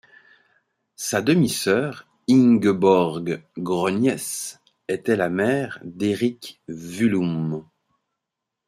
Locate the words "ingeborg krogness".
2.27-4.59